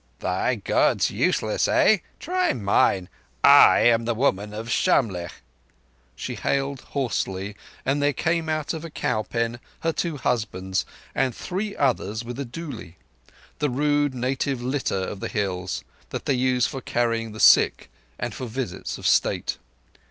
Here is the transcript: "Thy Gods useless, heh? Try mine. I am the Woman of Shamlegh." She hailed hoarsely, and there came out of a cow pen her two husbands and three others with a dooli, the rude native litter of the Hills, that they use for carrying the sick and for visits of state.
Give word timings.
"Thy 0.17 0.55
Gods 0.55 1.11
useless, 1.11 1.67
heh? 1.67 1.97
Try 2.19 2.53
mine. 2.53 3.07
I 3.43 3.81
am 3.81 4.05
the 4.05 4.15
Woman 4.15 4.51
of 4.51 4.67
Shamlegh." 4.71 5.29
She 6.15 6.33
hailed 6.33 6.81
hoarsely, 6.81 7.55
and 7.85 8.01
there 8.01 8.11
came 8.11 8.49
out 8.49 8.73
of 8.73 8.83
a 8.83 8.89
cow 8.89 9.21
pen 9.21 9.59
her 9.81 9.93
two 9.93 10.17
husbands 10.17 10.87
and 11.13 11.35
three 11.35 11.75
others 11.75 12.25
with 12.25 12.39
a 12.39 12.45
dooli, 12.45 12.95
the 13.59 13.69
rude 13.69 14.15
native 14.15 14.59
litter 14.59 15.03
of 15.05 15.19
the 15.19 15.27
Hills, 15.29 15.83
that 16.09 16.25
they 16.25 16.33
use 16.33 16.65
for 16.65 16.81
carrying 16.81 17.31
the 17.33 17.39
sick 17.39 17.91
and 18.17 18.33
for 18.33 18.47
visits 18.47 18.97
of 18.97 19.05
state. 19.05 19.59